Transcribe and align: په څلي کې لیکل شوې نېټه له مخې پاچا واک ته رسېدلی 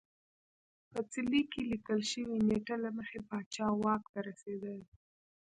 په 0.91 0.99
څلي 1.11 1.41
کې 1.51 1.61
لیکل 1.71 1.99
شوې 2.11 2.37
نېټه 2.47 2.75
له 2.83 2.89
مخې 2.97 3.19
پاچا 3.29 3.67
واک 3.83 4.03
ته 4.13 4.19
رسېدلی 4.27 4.81